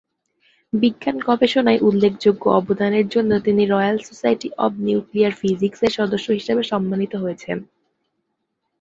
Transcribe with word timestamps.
বিজ্ঞানগবেষণায় 0.73 1.83
উল্লেখযোগ্য 1.87 2.43
অবদানের 2.59 3.05
জন্য 3.07 3.31
তিনি 3.39 3.61
'royal 3.65 3.97
society 4.07 4.47
of 4.57 4.71
nuclear 4.85 5.33
physics' 5.41 5.83
এর 5.83 5.91
সদস্য 5.99 6.27
হিসাবে 6.31 6.63
সম্মানিত 6.71 7.13
হয়েছেন। 7.23 7.57